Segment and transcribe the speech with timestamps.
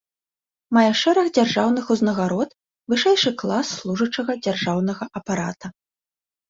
[0.77, 2.49] Мае шэраг дзяржаўных узнагарод,
[2.95, 5.67] вышэйшы клас служачага дзяржаўнага апарата.